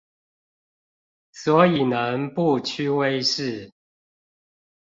[1.31, 3.71] 所以能不屈威勢